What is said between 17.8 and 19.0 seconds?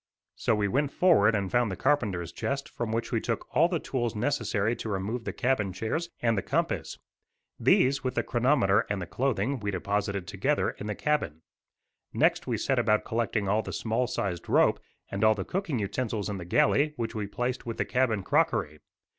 cabin crockery.